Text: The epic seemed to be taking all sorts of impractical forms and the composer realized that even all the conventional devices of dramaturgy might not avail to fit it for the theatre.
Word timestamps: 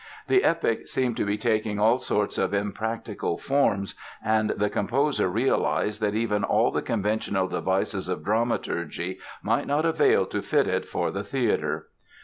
The 0.27 0.43
epic 0.43 0.87
seemed 0.87 1.15
to 1.17 1.25
be 1.25 1.37
taking 1.37 1.79
all 1.79 1.99
sorts 1.99 2.39
of 2.39 2.55
impractical 2.55 3.37
forms 3.37 3.93
and 4.25 4.49
the 4.49 4.67
composer 4.67 5.27
realized 5.29 6.01
that 6.01 6.15
even 6.15 6.43
all 6.43 6.71
the 6.71 6.81
conventional 6.81 7.47
devices 7.47 8.09
of 8.09 8.23
dramaturgy 8.25 9.19
might 9.43 9.67
not 9.67 9.85
avail 9.85 10.25
to 10.25 10.41
fit 10.41 10.67
it 10.67 10.87
for 10.87 11.11
the 11.11 11.23
theatre. 11.23 11.89